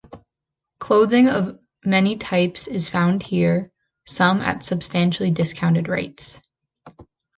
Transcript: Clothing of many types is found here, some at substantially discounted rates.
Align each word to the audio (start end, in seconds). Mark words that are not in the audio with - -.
Clothing 0.79 1.29
of 1.29 1.59
many 1.85 2.15
types 2.17 2.65
is 2.65 2.89
found 2.89 3.21
here, 3.21 3.71
some 4.07 4.41
at 4.41 4.63
substantially 4.63 5.29
discounted 5.29 5.87
rates. 5.87 6.41